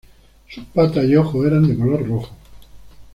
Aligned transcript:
Sus 0.49 0.63
patas 0.65 1.05
y 1.05 1.15
ojos 1.15 1.45
eran 1.45 1.67
de 1.67 1.77
color 1.77 2.07
rojo. 2.07 2.35